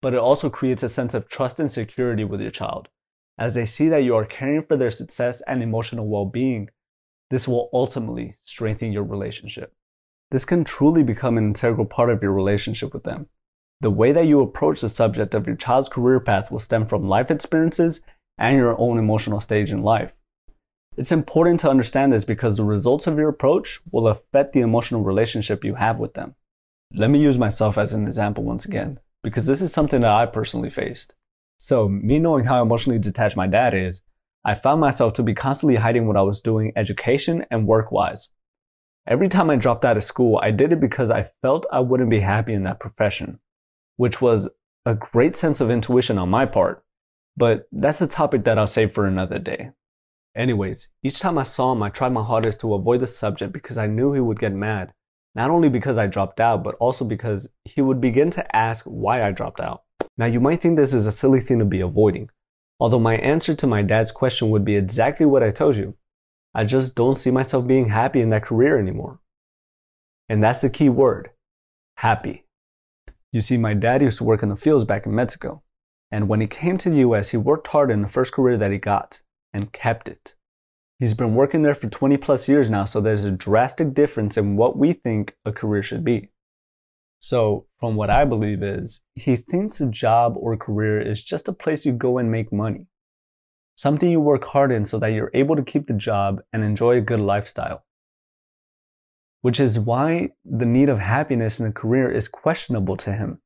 but 0.00 0.12
it 0.12 0.18
also 0.18 0.50
creates 0.50 0.82
a 0.82 0.88
sense 0.88 1.14
of 1.14 1.28
trust 1.28 1.60
and 1.60 1.70
security 1.70 2.24
with 2.24 2.40
your 2.40 2.50
child 2.50 2.88
as 3.38 3.54
they 3.54 3.66
see 3.66 3.88
that 3.88 4.04
you 4.04 4.14
are 4.14 4.24
caring 4.24 4.62
for 4.62 4.76
their 4.76 4.90
success 4.90 5.42
and 5.46 5.62
emotional 5.62 6.08
well 6.08 6.26
being, 6.26 6.68
this 7.30 7.48
will 7.48 7.70
ultimately 7.72 8.36
strengthen 8.44 8.92
your 8.92 9.04
relationship. 9.04 9.74
This 10.30 10.44
can 10.44 10.64
truly 10.64 11.02
become 11.02 11.38
an 11.38 11.44
integral 11.44 11.86
part 11.86 12.10
of 12.10 12.22
your 12.22 12.32
relationship 12.32 12.92
with 12.92 13.04
them. 13.04 13.26
The 13.80 13.90
way 13.90 14.12
that 14.12 14.26
you 14.26 14.40
approach 14.40 14.80
the 14.80 14.88
subject 14.88 15.34
of 15.34 15.46
your 15.46 15.56
child's 15.56 15.88
career 15.88 16.20
path 16.20 16.50
will 16.50 16.58
stem 16.58 16.86
from 16.86 17.08
life 17.08 17.30
experiences 17.30 18.00
and 18.38 18.56
your 18.56 18.78
own 18.80 18.98
emotional 18.98 19.40
stage 19.40 19.72
in 19.72 19.82
life. 19.82 20.14
It's 20.96 21.12
important 21.12 21.60
to 21.60 21.70
understand 21.70 22.12
this 22.12 22.24
because 22.24 22.56
the 22.56 22.64
results 22.64 23.06
of 23.06 23.16
your 23.18 23.30
approach 23.30 23.80
will 23.90 24.08
affect 24.08 24.52
the 24.52 24.60
emotional 24.60 25.02
relationship 25.02 25.64
you 25.64 25.76
have 25.76 25.98
with 25.98 26.14
them. 26.14 26.34
Let 26.94 27.08
me 27.10 27.18
use 27.18 27.38
myself 27.38 27.78
as 27.78 27.94
an 27.94 28.06
example 28.06 28.44
once 28.44 28.66
again, 28.66 29.00
because 29.22 29.46
this 29.46 29.62
is 29.62 29.72
something 29.72 30.02
that 30.02 30.10
I 30.10 30.26
personally 30.26 30.70
faced. 30.70 31.14
So, 31.64 31.88
me 31.88 32.18
knowing 32.18 32.46
how 32.46 32.60
emotionally 32.60 32.98
detached 32.98 33.36
my 33.36 33.46
dad 33.46 33.72
is, 33.72 34.02
I 34.44 34.56
found 34.56 34.80
myself 34.80 35.12
to 35.12 35.22
be 35.22 35.32
constantly 35.32 35.76
hiding 35.76 36.08
what 36.08 36.16
I 36.16 36.22
was 36.22 36.40
doing 36.40 36.72
education 36.74 37.46
and 37.52 37.68
work 37.68 37.92
wise. 37.92 38.30
Every 39.06 39.28
time 39.28 39.48
I 39.48 39.54
dropped 39.54 39.84
out 39.84 39.96
of 39.96 40.02
school, 40.02 40.40
I 40.42 40.50
did 40.50 40.72
it 40.72 40.80
because 40.80 41.08
I 41.08 41.30
felt 41.40 41.66
I 41.70 41.78
wouldn't 41.78 42.10
be 42.10 42.18
happy 42.18 42.52
in 42.52 42.64
that 42.64 42.80
profession, 42.80 43.38
which 43.94 44.20
was 44.20 44.50
a 44.84 44.96
great 44.96 45.36
sense 45.36 45.60
of 45.60 45.70
intuition 45.70 46.18
on 46.18 46.30
my 46.30 46.46
part. 46.46 46.82
But 47.36 47.68
that's 47.70 48.02
a 48.02 48.08
topic 48.08 48.42
that 48.42 48.58
I'll 48.58 48.66
save 48.66 48.92
for 48.92 49.06
another 49.06 49.38
day. 49.38 49.70
Anyways, 50.34 50.88
each 51.04 51.20
time 51.20 51.38
I 51.38 51.44
saw 51.44 51.70
him, 51.70 51.82
I 51.84 51.90
tried 51.90 52.12
my 52.12 52.24
hardest 52.24 52.58
to 52.62 52.74
avoid 52.74 52.98
the 52.98 53.06
subject 53.06 53.52
because 53.52 53.78
I 53.78 53.86
knew 53.86 54.12
he 54.12 54.18
would 54.18 54.40
get 54.40 54.52
mad. 54.52 54.94
Not 55.36 55.52
only 55.52 55.68
because 55.68 55.96
I 55.96 56.08
dropped 56.08 56.40
out, 56.40 56.64
but 56.64 56.74
also 56.80 57.04
because 57.04 57.48
he 57.64 57.82
would 57.82 58.00
begin 58.00 58.30
to 58.30 58.56
ask 58.56 58.84
why 58.84 59.22
I 59.22 59.30
dropped 59.30 59.60
out. 59.60 59.82
Now, 60.18 60.26
you 60.26 60.40
might 60.40 60.60
think 60.60 60.76
this 60.76 60.94
is 60.94 61.06
a 61.06 61.12
silly 61.12 61.40
thing 61.40 61.58
to 61.58 61.64
be 61.64 61.80
avoiding, 61.80 62.30
although 62.78 62.98
my 62.98 63.16
answer 63.16 63.54
to 63.54 63.66
my 63.66 63.82
dad's 63.82 64.12
question 64.12 64.50
would 64.50 64.64
be 64.64 64.76
exactly 64.76 65.26
what 65.26 65.42
I 65.42 65.50
told 65.50 65.76
you. 65.76 65.96
I 66.54 66.64
just 66.64 66.94
don't 66.94 67.16
see 67.16 67.30
myself 67.30 67.66
being 67.66 67.88
happy 67.88 68.20
in 68.20 68.30
that 68.30 68.44
career 68.44 68.78
anymore. 68.78 69.20
And 70.28 70.42
that's 70.42 70.60
the 70.60 70.70
key 70.70 70.88
word 70.88 71.30
happy. 71.96 72.44
You 73.32 73.40
see, 73.40 73.56
my 73.56 73.74
dad 73.74 74.02
used 74.02 74.18
to 74.18 74.24
work 74.24 74.42
in 74.42 74.48
the 74.48 74.56
fields 74.56 74.84
back 74.84 75.06
in 75.06 75.14
Mexico. 75.14 75.62
And 76.10 76.28
when 76.28 76.40
he 76.40 76.46
came 76.46 76.76
to 76.78 76.90
the 76.90 76.98
US, 76.98 77.30
he 77.30 77.36
worked 77.38 77.68
hard 77.68 77.90
in 77.90 78.02
the 78.02 78.08
first 78.08 78.32
career 78.32 78.58
that 78.58 78.70
he 78.70 78.78
got 78.78 79.22
and 79.52 79.72
kept 79.72 80.08
it. 80.08 80.34
He's 80.98 81.14
been 81.14 81.34
working 81.34 81.62
there 81.62 81.74
for 81.74 81.88
20 81.88 82.16
plus 82.18 82.48
years 82.48 82.70
now, 82.70 82.84
so 82.84 83.00
there's 83.00 83.24
a 83.24 83.30
drastic 83.30 83.94
difference 83.94 84.36
in 84.36 84.56
what 84.56 84.76
we 84.76 84.92
think 84.92 85.36
a 85.44 85.52
career 85.52 85.82
should 85.82 86.04
be. 86.04 86.31
So, 87.24 87.66
from 87.78 87.94
what 87.94 88.10
I 88.10 88.24
believe 88.24 88.64
is, 88.64 89.00
he 89.14 89.36
thinks 89.36 89.80
a 89.80 89.86
job 89.86 90.34
or 90.36 90.56
career 90.56 91.00
is 91.00 91.22
just 91.22 91.46
a 91.46 91.52
place 91.52 91.86
you 91.86 91.92
go 91.92 92.18
and 92.18 92.32
make 92.32 92.52
money. 92.52 92.88
Something 93.76 94.10
you 94.10 94.18
work 94.18 94.44
hard 94.44 94.72
in 94.72 94.84
so 94.84 94.98
that 94.98 95.12
you're 95.12 95.30
able 95.32 95.54
to 95.54 95.62
keep 95.62 95.86
the 95.86 95.92
job 95.92 96.40
and 96.52 96.64
enjoy 96.64 96.96
a 96.96 97.00
good 97.00 97.20
lifestyle. 97.20 97.84
Which 99.40 99.60
is 99.60 99.78
why 99.78 100.30
the 100.44 100.66
need 100.66 100.88
of 100.88 100.98
happiness 100.98 101.60
in 101.60 101.66
a 101.66 101.72
career 101.72 102.10
is 102.10 102.26
questionable 102.26 102.96
to 102.98 103.12
him. 103.12 103.40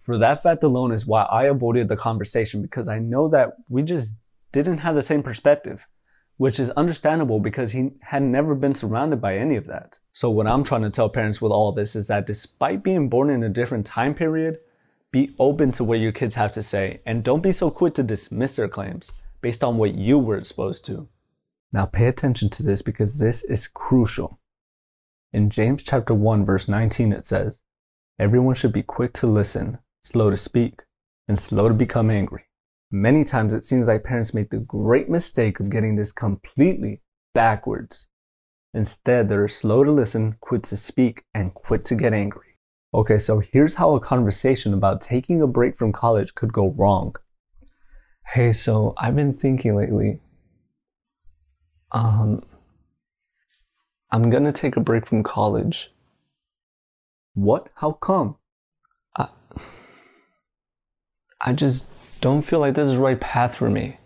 For 0.00 0.18
that 0.18 0.42
fact 0.42 0.64
alone 0.64 0.90
is 0.90 1.06
why 1.06 1.22
I 1.22 1.44
avoided 1.44 1.88
the 1.88 1.96
conversation 1.96 2.60
because 2.60 2.88
I 2.88 2.98
know 2.98 3.28
that 3.28 3.52
we 3.68 3.84
just 3.84 4.18
didn't 4.50 4.78
have 4.78 4.96
the 4.96 5.00
same 5.00 5.22
perspective 5.22 5.86
which 6.42 6.58
is 6.58 6.70
understandable 6.70 7.38
because 7.38 7.70
he 7.70 7.92
had 8.00 8.20
never 8.20 8.56
been 8.56 8.74
surrounded 8.74 9.20
by 9.20 9.36
any 9.38 9.54
of 9.54 9.68
that. 9.68 10.00
So, 10.12 10.28
what 10.28 10.48
I'm 10.48 10.64
trying 10.64 10.82
to 10.82 10.90
tell 10.90 11.08
parents 11.08 11.40
with 11.40 11.52
all 11.52 11.70
this 11.70 11.94
is 11.94 12.08
that 12.08 12.26
despite 12.26 12.82
being 12.82 13.08
born 13.08 13.30
in 13.30 13.44
a 13.44 13.48
different 13.48 13.86
time 13.86 14.12
period, 14.12 14.58
be 15.12 15.36
open 15.38 15.70
to 15.70 15.84
what 15.84 16.00
your 16.00 16.10
kids 16.10 16.34
have 16.34 16.50
to 16.54 16.60
say 16.60 17.00
and 17.06 17.22
don't 17.22 17.44
be 17.44 17.52
so 17.52 17.70
quick 17.70 17.94
to 17.94 18.02
dismiss 18.02 18.56
their 18.56 18.66
claims 18.66 19.12
based 19.40 19.62
on 19.62 19.76
what 19.76 19.94
you 19.94 20.18
were 20.18 20.36
exposed 20.36 20.84
to. 20.86 21.06
Now, 21.72 21.86
pay 21.86 22.08
attention 22.08 22.50
to 22.50 22.64
this 22.64 22.82
because 22.82 23.20
this 23.20 23.44
is 23.44 23.68
crucial. 23.68 24.40
In 25.32 25.48
James 25.48 25.84
chapter 25.84 26.12
1 26.12 26.44
verse 26.44 26.66
19 26.66 27.12
it 27.12 27.24
says, 27.24 27.62
Everyone 28.18 28.56
should 28.56 28.72
be 28.72 28.82
quick 28.82 29.12
to 29.12 29.28
listen, 29.28 29.78
slow 30.00 30.28
to 30.28 30.36
speak, 30.36 30.80
and 31.28 31.38
slow 31.38 31.68
to 31.68 31.74
become 31.74 32.10
angry. 32.10 32.46
Many 32.94 33.24
times 33.24 33.54
it 33.54 33.64
seems 33.64 33.88
like 33.88 34.04
parents 34.04 34.34
make 34.34 34.50
the 34.50 34.58
great 34.58 35.08
mistake 35.08 35.60
of 35.60 35.70
getting 35.70 35.94
this 35.94 36.12
completely 36.12 37.00
backwards. 37.32 38.06
Instead, 38.74 39.30
they're 39.30 39.48
slow 39.48 39.82
to 39.82 39.90
listen, 39.90 40.36
quick 40.40 40.64
to 40.64 40.76
speak, 40.76 41.24
and 41.34 41.54
quick 41.54 41.84
to 41.84 41.94
get 41.94 42.12
angry. 42.12 42.58
Okay, 42.92 43.16
so 43.16 43.38
here's 43.38 43.76
how 43.76 43.94
a 43.94 44.00
conversation 44.00 44.74
about 44.74 45.00
taking 45.00 45.40
a 45.40 45.46
break 45.46 45.74
from 45.74 45.90
college 45.90 46.34
could 46.34 46.52
go 46.52 46.68
wrong. 46.68 47.16
Hey, 48.26 48.52
so 48.52 48.92
I've 48.98 49.16
been 49.16 49.32
thinking 49.32 49.74
lately. 49.74 50.20
Um, 51.92 52.44
I'm 54.10 54.28
gonna 54.28 54.52
take 54.52 54.76
a 54.76 54.80
break 54.80 55.06
from 55.06 55.22
college. 55.22 55.90
What? 57.32 57.70
How 57.76 57.92
come? 57.92 58.36
I, 59.16 59.28
I 61.40 61.54
just 61.54 61.86
don't 62.22 62.42
feel 62.42 62.60
like 62.60 62.74
this 62.74 62.86
is 62.86 62.94
the 62.94 63.02
right 63.02 63.20
path 63.20 63.56
for 63.56 63.68
me. 63.68 63.98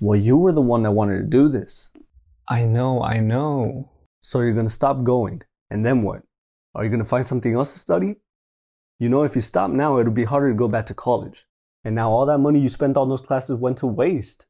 Well, 0.00 0.18
you 0.18 0.38
were 0.38 0.52
the 0.52 0.62
one 0.62 0.82
that 0.82 0.92
wanted 0.92 1.18
to 1.18 1.24
do 1.24 1.48
this. 1.48 1.90
I 2.48 2.64
know, 2.64 3.02
I 3.02 3.20
know. 3.20 3.90
So 4.22 4.40
you're 4.40 4.54
gonna 4.54 4.70
stop 4.70 5.04
going, 5.04 5.42
and 5.70 5.84
then 5.84 6.00
what? 6.00 6.22
Are 6.74 6.82
you 6.82 6.90
gonna 6.90 7.04
find 7.04 7.26
something 7.26 7.54
else 7.54 7.74
to 7.74 7.78
study? 7.78 8.16
You 8.98 9.10
know, 9.10 9.22
if 9.22 9.34
you 9.34 9.42
stop 9.42 9.70
now, 9.70 9.98
it'll 9.98 10.14
be 10.14 10.24
harder 10.24 10.50
to 10.50 10.56
go 10.56 10.66
back 10.66 10.86
to 10.86 10.94
college. 10.94 11.46
And 11.84 11.94
now 11.94 12.10
all 12.10 12.24
that 12.24 12.38
money 12.38 12.60
you 12.60 12.70
spent 12.70 12.96
on 12.96 13.10
those 13.10 13.20
classes 13.20 13.56
went 13.56 13.76
to 13.78 13.86
waste. 13.86 14.46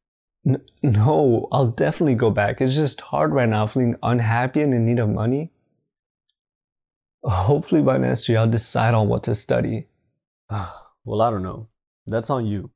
N- 0.47 0.63
no, 0.83 1.49
I'll 1.51 1.73
definitely 1.73 2.15
go 2.15 2.31
back. 2.31 2.61
It's 2.61 2.77
just 2.77 3.01
hard 3.01 3.33
right 3.33 3.49
now, 3.49 3.67
feeling 3.67 3.97
unhappy 4.01 4.61
and 4.61 4.73
in 4.73 4.87
need 4.87 5.01
of 5.01 5.09
money. 5.09 5.51
Hopefully 7.25 7.83
by 7.83 7.99
next 7.99 8.29
year, 8.29 8.39
I'll 8.39 8.49
decide 8.49 8.95
on 8.95 9.09
what 9.09 9.25
to 9.25 9.35
study. 9.35 9.89
well, 11.05 11.23
I 11.23 11.31
don't 11.31 11.43
know. 11.43 11.69
That's 12.07 12.31
on 12.31 12.47
you. 12.47 12.71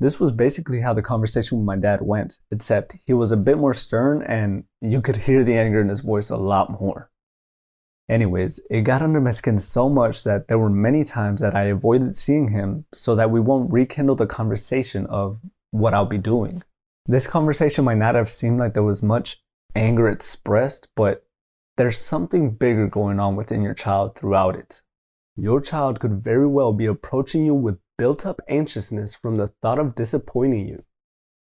This 0.00 0.20
was 0.20 0.30
basically 0.30 0.80
how 0.80 0.94
the 0.94 1.02
conversation 1.02 1.58
with 1.58 1.66
my 1.66 1.76
dad 1.76 2.00
went, 2.00 2.38
except 2.50 2.96
he 3.04 3.12
was 3.12 3.32
a 3.32 3.36
bit 3.36 3.58
more 3.58 3.74
stern 3.74 4.22
and 4.22 4.64
you 4.80 5.02
could 5.02 5.16
hear 5.16 5.42
the 5.42 5.56
anger 5.58 5.80
in 5.80 5.88
his 5.88 6.00
voice 6.00 6.30
a 6.30 6.36
lot 6.36 6.80
more. 6.80 7.10
Anyways, 8.08 8.60
it 8.70 8.82
got 8.82 9.02
under 9.02 9.20
my 9.20 9.32
skin 9.32 9.58
so 9.58 9.88
much 9.88 10.24
that 10.24 10.48
there 10.48 10.58
were 10.58 10.70
many 10.70 11.04
times 11.04 11.42
that 11.42 11.54
I 11.54 11.64
avoided 11.64 12.16
seeing 12.16 12.48
him 12.52 12.86
so 12.94 13.14
that 13.16 13.30
we 13.30 13.40
won't 13.40 13.72
rekindle 13.72 14.16
the 14.16 14.26
conversation 14.26 15.04
of 15.06 15.40
what 15.72 15.92
I'll 15.92 16.06
be 16.06 16.16
doing. 16.16 16.62
This 17.06 17.26
conversation 17.26 17.84
might 17.84 17.98
not 17.98 18.14
have 18.14 18.30
seemed 18.30 18.60
like 18.60 18.74
there 18.74 18.82
was 18.82 19.02
much 19.02 19.42
anger 19.74 20.08
expressed, 20.08 20.88
but 20.94 21.24
there's 21.76 21.98
something 21.98 22.52
bigger 22.52 22.86
going 22.86 23.20
on 23.20 23.36
within 23.36 23.62
your 23.62 23.74
child 23.74 24.14
throughout 24.14 24.56
it. 24.56 24.82
Your 25.36 25.60
child 25.60 26.00
could 26.00 26.14
very 26.14 26.46
well 26.46 26.72
be 26.72 26.86
approaching 26.86 27.44
you 27.44 27.54
with 27.54 27.78
built 27.98 28.24
up 28.24 28.40
anxiousness 28.48 29.14
from 29.14 29.36
the 29.36 29.48
thought 29.60 29.78
of 29.78 29.94
disappointing 29.94 30.66
you. 30.66 30.84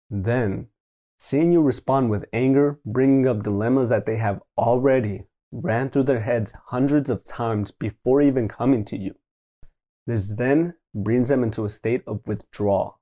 Then, 0.10 0.68
seeing 1.18 1.52
you 1.52 1.62
respond 1.62 2.10
with 2.10 2.26
anger, 2.34 2.80
bringing 2.86 3.28
up 3.28 3.42
dilemmas 3.42 3.90
that 3.90 4.06
they 4.06 4.18
have 4.18 4.42
already 4.58 5.24
ran 5.52 5.90
through 5.90 6.04
their 6.04 6.20
heads 6.20 6.54
hundreds 6.68 7.10
of 7.10 7.24
times 7.24 7.72
before 7.72 8.22
even 8.22 8.48
coming 8.48 8.86
to 8.86 8.98
you. 8.98 9.16
This 10.06 10.28
then 10.28 10.76
brings 10.94 11.30
them 11.30 11.44
into 11.44 11.66
a 11.66 11.70
state 11.70 12.04
of 12.06 12.22
withdrawal. 12.26 13.00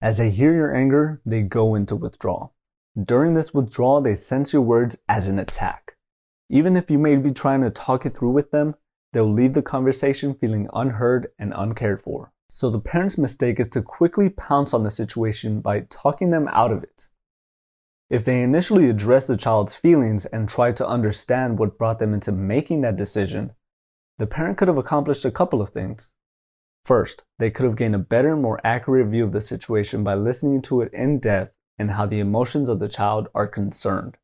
As 0.00 0.18
they 0.18 0.30
hear 0.30 0.52
your 0.52 0.74
anger, 0.74 1.20
they 1.24 1.42
go 1.42 1.74
into 1.74 1.94
withdrawal. 1.94 2.54
During 3.00 3.34
this 3.34 3.54
withdrawal, 3.54 4.00
they 4.00 4.14
sense 4.14 4.52
your 4.52 4.62
words 4.62 4.98
as 5.08 5.28
an 5.28 5.38
attack. 5.38 5.96
Even 6.50 6.76
if 6.76 6.90
you 6.90 6.98
may 6.98 7.16
be 7.16 7.30
trying 7.30 7.62
to 7.62 7.70
talk 7.70 8.04
it 8.04 8.16
through 8.16 8.32
with 8.32 8.50
them, 8.50 8.74
they'll 9.12 9.32
leave 9.32 9.54
the 9.54 9.62
conversation 9.62 10.34
feeling 10.34 10.68
unheard 10.72 11.28
and 11.38 11.52
uncared 11.56 12.00
for. 12.00 12.32
So 12.50 12.68
the 12.68 12.80
parent's 12.80 13.16
mistake 13.16 13.58
is 13.58 13.68
to 13.68 13.82
quickly 13.82 14.28
pounce 14.28 14.74
on 14.74 14.82
the 14.82 14.90
situation 14.90 15.60
by 15.60 15.86
talking 15.88 16.30
them 16.30 16.48
out 16.52 16.70
of 16.70 16.82
it. 16.82 17.08
If 18.10 18.26
they 18.26 18.42
initially 18.42 18.90
address 18.90 19.26
the 19.26 19.38
child's 19.38 19.74
feelings 19.74 20.26
and 20.26 20.46
try 20.46 20.72
to 20.72 20.86
understand 20.86 21.58
what 21.58 21.78
brought 21.78 21.98
them 21.98 22.12
into 22.12 22.30
making 22.30 22.82
that 22.82 22.96
decision, 22.96 23.52
the 24.18 24.26
parent 24.26 24.58
could 24.58 24.68
have 24.68 24.76
accomplished 24.76 25.24
a 25.24 25.30
couple 25.30 25.62
of 25.62 25.70
things. 25.70 26.12
First, 26.84 27.24
they 27.38 27.50
could 27.50 27.64
have 27.64 27.76
gained 27.76 27.94
a 27.94 27.98
better, 27.98 28.36
more 28.36 28.60
accurate 28.64 29.06
view 29.06 29.24
of 29.24 29.32
the 29.32 29.40
situation 29.40 30.04
by 30.04 30.14
listening 30.14 30.60
to 30.62 30.82
it 30.82 30.92
in 30.92 31.20
depth 31.20 31.56
and 31.78 31.92
how 31.92 32.04
the 32.04 32.20
emotions 32.20 32.68
of 32.68 32.80
the 32.80 32.88
child 32.88 33.28
are 33.34 33.46
concerned. 33.46 34.18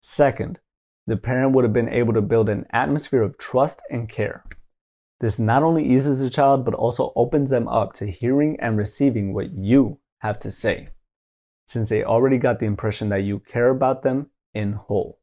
Second, 0.00 0.60
the 1.06 1.16
parent 1.16 1.52
would 1.52 1.64
have 1.64 1.72
been 1.72 1.88
able 1.88 2.12
to 2.14 2.20
build 2.20 2.48
an 2.48 2.66
atmosphere 2.72 3.22
of 3.22 3.38
trust 3.38 3.82
and 3.90 4.08
care. 4.08 4.44
This 5.20 5.38
not 5.38 5.62
only 5.62 5.84
eases 5.84 6.20
the 6.20 6.30
child, 6.30 6.64
but 6.64 6.74
also 6.74 7.12
opens 7.14 7.50
them 7.50 7.68
up 7.68 7.92
to 7.94 8.06
hearing 8.06 8.56
and 8.60 8.76
receiving 8.76 9.34
what 9.34 9.52
you 9.52 9.98
have 10.20 10.38
to 10.40 10.50
say, 10.50 10.88
since 11.66 11.88
they 11.88 12.04
already 12.04 12.38
got 12.38 12.58
the 12.58 12.66
impression 12.66 13.08
that 13.10 13.24
you 13.24 13.38
care 13.40 13.68
about 13.68 14.02
them 14.02 14.30
in 14.54 14.72
whole. 14.72 15.18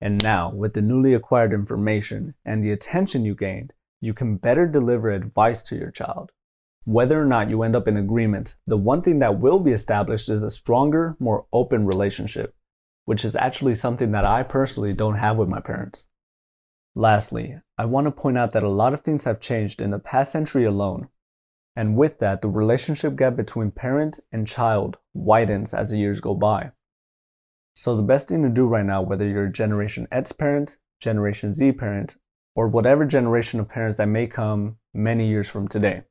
And 0.00 0.22
now, 0.22 0.50
with 0.50 0.74
the 0.74 0.82
newly 0.82 1.12
acquired 1.12 1.52
information 1.52 2.34
and 2.44 2.62
the 2.62 2.70
attention 2.70 3.24
you 3.24 3.34
gained, 3.34 3.72
you 4.00 4.14
can 4.14 4.36
better 4.36 4.66
deliver 4.66 5.10
advice 5.10 5.62
to 5.64 5.76
your 5.76 5.90
child. 5.90 6.30
Whether 6.84 7.20
or 7.20 7.26
not 7.26 7.50
you 7.50 7.62
end 7.62 7.76
up 7.76 7.88
in 7.88 7.96
agreement, 7.96 8.56
the 8.66 8.76
one 8.76 9.02
thing 9.02 9.18
that 9.18 9.40
will 9.40 9.58
be 9.58 9.72
established 9.72 10.28
is 10.28 10.42
a 10.42 10.50
stronger, 10.50 11.16
more 11.18 11.46
open 11.52 11.84
relationship, 11.84 12.54
which 13.08 13.24
is 13.24 13.34
actually 13.36 13.74
something 13.74 14.12
that 14.12 14.26
I 14.26 14.42
personally 14.42 14.92
don't 14.92 15.14
have 15.14 15.38
with 15.38 15.48
my 15.48 15.60
parents. 15.60 16.08
Lastly, 16.94 17.58
I 17.78 17.86
want 17.86 18.06
to 18.06 18.10
point 18.10 18.36
out 18.36 18.52
that 18.52 18.62
a 18.62 18.68
lot 18.68 18.92
of 18.92 19.00
things 19.00 19.24
have 19.24 19.40
changed 19.40 19.80
in 19.80 19.92
the 19.92 19.98
past 19.98 20.30
century 20.30 20.66
alone. 20.66 21.08
And 21.74 21.96
with 21.96 22.18
that, 22.18 22.42
the 22.42 22.50
relationship 22.50 23.16
gap 23.16 23.34
between 23.34 23.70
parent 23.70 24.20
and 24.30 24.46
child 24.46 24.98
widens 25.14 25.72
as 25.72 25.88
the 25.90 25.96
years 25.96 26.20
go 26.20 26.34
by. 26.34 26.72
So 27.72 27.96
the 27.96 28.02
best 28.02 28.28
thing 28.28 28.42
to 28.42 28.50
do 28.50 28.66
right 28.66 28.84
now, 28.84 29.00
whether 29.00 29.26
you're 29.26 29.46
a 29.46 29.50
Generation 29.52 30.06
X 30.12 30.32
parent, 30.32 30.76
Generation 31.00 31.54
Z 31.54 31.72
parent, 31.72 32.16
or 32.54 32.68
whatever 32.68 33.06
generation 33.06 33.58
of 33.58 33.70
parents 33.70 33.96
that 33.96 34.08
may 34.08 34.26
come 34.26 34.76
many 34.92 35.26
years 35.26 35.48
from 35.48 35.66
today, 35.66 36.02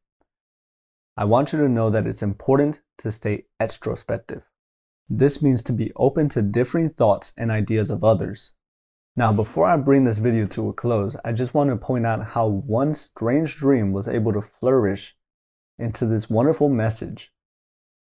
I 1.16 1.26
want 1.26 1.54
you 1.54 1.60
to 1.60 1.70
know 1.70 1.92
that 1.92 2.08
it's 2.08 2.24
important 2.24 2.82
to 2.98 3.12
stay 3.12 3.46
extrospective. 3.62 4.46
This 5.10 5.42
means 5.42 5.64
to 5.64 5.74
be 5.74 5.92
open 5.96 6.30
to 6.30 6.42
differing 6.42 6.90
thoughts 6.90 7.34
and 7.38 7.50
ideas 7.52 7.90
of 7.90 8.04
others, 8.04 8.54
now, 9.18 9.34
before 9.34 9.66
I 9.66 9.78
bring 9.78 10.04
this 10.04 10.20
video 10.20 10.46
to 10.46 10.70
a 10.70 10.74
close, 10.74 11.18
I 11.26 11.32
just 11.32 11.56
want 11.56 11.72
to 11.72 11.76
point 11.76 12.06
out 12.06 12.24
how 12.24 12.46
one 12.46 12.94
strange 12.94 13.56
dream 13.56 13.92
was 13.92 14.08
able 14.08 14.32
to 14.34 14.44
flourish 14.44 15.18
into 15.80 16.06
this 16.06 16.30
wonderful 16.30 16.70
message. 16.70 17.34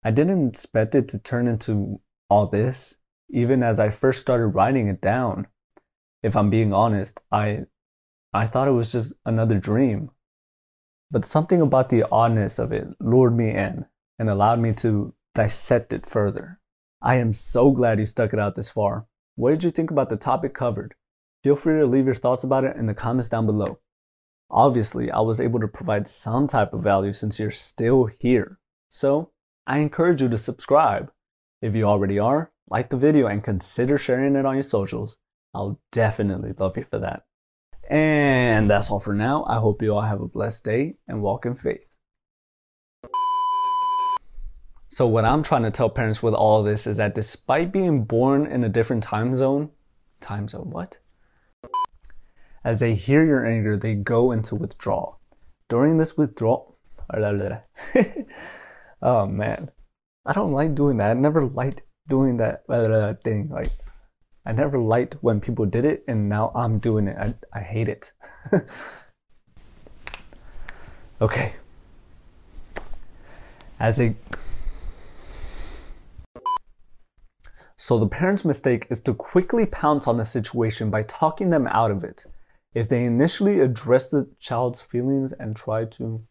I 0.05 0.11
didn't 0.11 0.47
expect 0.47 0.95
it 0.95 1.09
to 1.09 1.21
turn 1.21 1.49
into 1.49 1.99
all 2.29 2.47
this, 2.47 2.99
even 3.29 3.61
as 3.61 3.77
I 3.77 3.89
first 3.89 4.21
started 4.21 4.47
writing 4.47 4.87
it 4.87 5.01
down. 5.01 5.47
If 6.23 6.37
I'm 6.37 6.49
being 6.49 6.71
honest, 6.71 7.21
I 7.29 7.65
I 8.33 8.45
thought 8.45 8.69
it 8.69 8.71
was 8.71 8.93
just 8.93 9.13
another 9.25 9.59
dream. 9.59 10.11
But 11.11 11.25
something 11.25 11.59
about 11.59 11.89
the 11.89 12.05
oddness 12.09 12.57
of 12.57 12.71
it 12.71 12.87
lured 13.01 13.35
me 13.35 13.49
in 13.49 13.85
and 14.17 14.29
allowed 14.29 14.59
me 14.59 14.71
to 14.75 15.13
dissect 15.35 15.91
it 15.91 16.05
further. 16.05 16.60
I 17.01 17.15
am 17.15 17.33
so 17.33 17.71
glad 17.71 17.99
you 17.99 18.05
stuck 18.05 18.31
it 18.31 18.39
out 18.39 18.55
this 18.55 18.69
far. 18.69 19.07
What 19.35 19.51
did 19.51 19.63
you 19.63 19.71
think 19.71 19.89
about 19.89 20.09
the 20.09 20.17
topic 20.17 20.53
covered? 20.53 20.93
Feel 21.43 21.55
free 21.55 21.79
to 21.79 21.85
leave 21.85 22.05
your 22.05 22.13
thoughts 22.13 22.43
about 22.43 22.63
it 22.63 22.75
in 22.75 22.85
the 22.85 22.93
comments 22.93 23.29
down 23.29 23.47
below. 23.47 23.79
Obviously, 24.51 25.09
I 25.09 25.21
was 25.21 25.41
able 25.41 25.59
to 25.61 25.67
provide 25.67 26.07
some 26.07 26.45
type 26.45 26.73
of 26.73 26.83
value 26.83 27.13
since 27.13 27.39
you're 27.39 27.49
still 27.49 28.05
here. 28.05 28.59
So, 28.87 29.31
I 29.65 29.79
encourage 29.79 30.21
you 30.21 30.29
to 30.29 30.37
subscribe. 30.37 31.11
If 31.61 31.75
you 31.75 31.85
already 31.85 32.19
are, 32.19 32.51
like 32.69 32.89
the 32.89 32.97
video 32.97 33.27
and 33.27 33.43
consider 33.43 33.97
sharing 33.97 34.35
it 34.35 34.45
on 34.45 34.55
your 34.55 34.63
socials. 34.63 35.19
I'll 35.53 35.81
definitely 35.91 36.53
love 36.57 36.77
you 36.77 36.83
for 36.83 36.99
that. 36.99 37.23
And 37.89 38.69
that's 38.69 38.89
all 38.89 38.99
for 38.99 39.13
now. 39.13 39.43
I 39.47 39.57
hope 39.57 39.81
you 39.81 39.93
all 39.93 40.01
have 40.01 40.21
a 40.21 40.27
blessed 40.27 40.63
day 40.65 40.95
and 41.07 41.21
walk 41.21 41.45
in 41.45 41.55
faith. 41.55 41.90
So, 45.01 45.07
what 45.07 45.25
I'm 45.25 45.41
trying 45.41 45.63
to 45.63 45.71
tell 45.71 45.89
parents 45.89 46.21
with 46.21 46.35
all 46.35 46.61
this 46.61 46.85
is 46.85 46.97
that 46.97 47.15
despite 47.15 47.71
being 47.71 48.03
born 48.03 48.45
in 48.45 48.63
a 48.63 48.69
different 48.69 49.01
time 49.01 49.35
zone, 49.35 49.71
time 50.19 50.47
zone, 50.47 50.69
what? 50.69 50.99
As 52.63 52.81
they 52.81 52.93
hear 52.93 53.25
your 53.25 53.43
anger, 53.43 53.75
they 53.75 53.95
go 53.95 54.31
into 54.31 54.53
withdrawal. 54.53 55.19
During 55.69 55.97
this 55.97 56.17
withdrawal, 56.17 56.77
oh 59.01 59.25
man, 59.25 59.71
I 60.23 60.33
don't 60.33 60.51
like 60.51 60.75
doing 60.75 60.97
that. 60.97 61.09
I 61.09 61.13
never 61.15 61.47
liked 61.47 61.81
doing 62.07 62.37
that 62.37 62.61
thing. 63.23 63.49
Like, 63.49 63.71
I 64.45 64.51
never 64.51 64.77
liked 64.77 65.15
when 65.21 65.41
people 65.41 65.65
did 65.65 65.83
it, 65.83 66.03
and 66.07 66.29
now 66.29 66.51
I'm 66.53 66.77
doing 66.77 67.07
it. 67.07 67.17
I, 67.17 67.33
I 67.51 67.61
hate 67.63 67.89
it. 67.89 68.11
okay. 71.21 71.53
As 73.79 73.97
they 73.97 74.15
So 77.81 77.97
the 77.97 78.05
parent's 78.05 78.45
mistake 78.45 78.85
is 78.91 79.01
to 79.01 79.13
quickly 79.15 79.65
pounce 79.65 80.07
on 80.07 80.17
the 80.17 80.23
situation 80.23 80.91
by 80.91 81.01
talking 81.01 81.49
them 81.49 81.65
out 81.65 81.89
of 81.89 82.03
it. 82.03 82.27
If 82.75 82.87
they 82.87 83.05
initially 83.05 83.59
address 83.59 84.11
the 84.11 84.29
child's 84.39 84.79
feelings 84.79 85.33
and 85.33 85.55
try 85.55 85.85
to. 85.85 86.21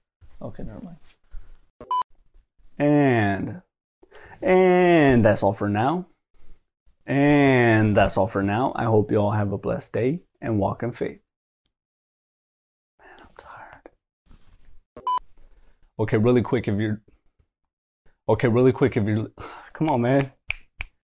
Okay, 0.41 0.63
never 0.63 0.81
mind. 0.81 0.99
And. 2.79 3.63
And 4.41 5.25
that's 5.25 5.43
all 5.43 5.53
for 5.53 5.69
now. 5.69 6.07
And 7.05 7.97
that's 7.97 8.17
all 8.17 8.29
for 8.29 8.45
now. 8.45 8.73
I 8.77 8.85
hope 8.85 9.11
you 9.11 9.17
all 9.17 9.33
have 9.33 9.51
a 9.51 9.59
blessed 9.59 9.93
day 9.93 10.21
and 10.41 10.61
walk 10.61 10.85
in 10.85 10.93
faith. 10.93 11.19
Man, 13.01 13.09
I'm 13.23 13.35
tired. 13.37 13.91
Okay, 15.99 16.17
really 16.17 16.43
quick 16.43 16.69
if 16.69 16.79
you're. 16.79 17.03
Okay, 18.29 18.47
really 18.47 18.71
quick 18.71 18.97
if 18.97 19.05
you're. 19.05 19.33
Come 19.73 19.89
on, 19.89 20.03
man. 20.03 20.31